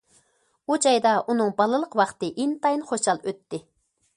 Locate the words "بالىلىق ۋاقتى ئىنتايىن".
1.59-2.85